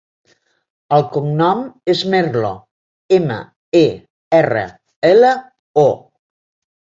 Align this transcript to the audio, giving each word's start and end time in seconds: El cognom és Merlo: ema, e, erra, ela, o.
El 0.95 1.03
cognom 1.15 1.59
és 1.93 1.99
Merlo: 2.13 2.49
ema, 3.17 3.37
e, 3.81 3.83
erra, 4.39 4.63
ela, 5.11 5.35
o. 5.85 5.87